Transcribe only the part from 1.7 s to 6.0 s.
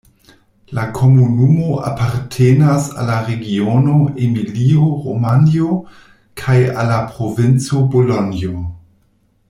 apartenas al la regiono Emilio-Romanjo